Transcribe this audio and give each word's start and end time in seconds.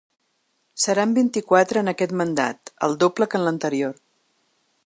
Seran 0.85 1.13
vint-i-quatre 1.17 1.83
en 1.85 1.93
aquest 1.93 2.17
mandat, 2.23 2.75
el 2.89 2.99
doble 3.05 3.29
que 3.35 3.41
en 3.41 3.49
l’anterior. 3.49 3.99